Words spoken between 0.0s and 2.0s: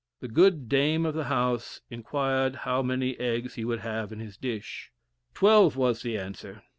The good dame of the house